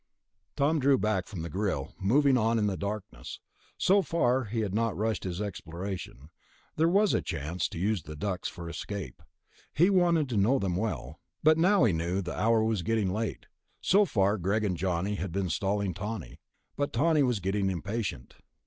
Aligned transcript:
Tom 0.55 0.79
drew 0.79 0.97
back 0.97 1.27
from 1.27 1.43
the 1.43 1.49
grill, 1.51 1.93
moving 1.99 2.35
on 2.35 2.57
in 2.57 2.65
the 2.65 2.75
darkness. 2.75 3.39
So 3.77 4.01
far 4.01 4.45
he 4.45 4.61
had 4.61 4.73
not 4.73 4.97
rushed 4.97 5.25
his 5.25 5.39
exploration... 5.39 6.31
there 6.75 6.89
was 6.89 7.13
a 7.13 7.21
chance 7.21 7.67
to 7.69 7.77
use 7.77 8.01
the 8.01 8.15
ducts 8.15 8.49
for 8.49 8.67
escape, 8.67 9.21
he 9.75 9.91
wanted 9.91 10.27
to 10.29 10.37
know 10.37 10.57
them 10.57 10.75
well. 10.75 11.19
But 11.43 11.59
now 11.59 11.83
he 11.83 11.93
knew 11.93 12.19
the 12.23 12.33
hour 12.35 12.63
was 12.63 12.81
getting 12.81 13.11
late. 13.13 13.45
So 13.79 14.05
far 14.05 14.39
Greg 14.39 14.63
and 14.63 14.75
Johnny 14.75 15.17
had 15.17 15.31
been 15.31 15.49
stalling 15.51 15.93
Tawney... 15.93 16.39
but 16.75 16.93
Tawney 16.93 17.21
was 17.21 17.39
getting 17.39 17.69
impatient. 17.69 18.33